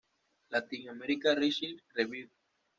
[0.49, 2.27] Latin American Research Review.